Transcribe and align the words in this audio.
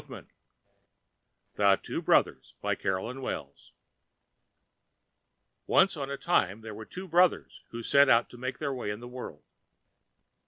[Pg 0.01 0.07
281] 0.07 0.31
THE 1.57 1.75
TWO 1.85 2.01
BROTHERS 2.01 2.53
BY 2.59 2.73
CAROLYN 2.73 3.21
WELLS 3.21 3.71
Once 5.67 5.95
on 5.95 6.09
a 6.09 6.17
Time 6.17 6.61
there 6.61 6.73
were 6.73 6.85
Two 6.85 7.07
Brothers 7.07 7.61
who 7.69 7.83
Set 7.83 8.09
Out 8.09 8.27
to 8.31 8.37
make 8.39 8.57
their 8.57 8.73
Way 8.73 8.89
In 8.89 8.99
The 8.99 9.07
World. 9.07 9.43